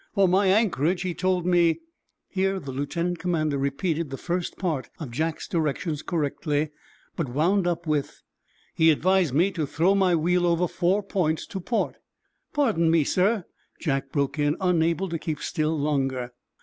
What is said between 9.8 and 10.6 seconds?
my wheel